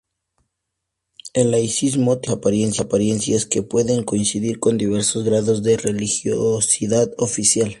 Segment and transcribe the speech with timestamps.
[1.35, 7.69] El laicismo tiene varias apariencias que pueden coincidir con diversos grados de religiosidad oficial.